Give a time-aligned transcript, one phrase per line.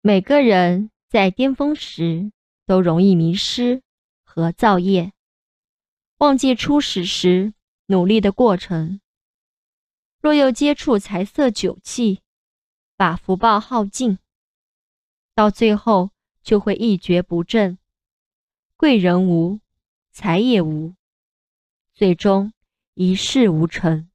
[0.00, 2.30] 每个人在巅峰时
[2.66, 3.82] 都容易迷失
[4.22, 5.12] 和造业，
[6.18, 7.52] 忘记初始时
[7.86, 9.00] 努力的过程。
[10.20, 12.20] 若又接触财色、酒气，
[12.96, 14.18] 把福报耗尽，
[15.34, 16.10] 到最后
[16.42, 17.78] 就会一蹶不振，
[18.76, 19.58] 贵人无，
[20.12, 20.94] 财也无，
[21.92, 22.52] 最终
[22.94, 24.08] 一事无成。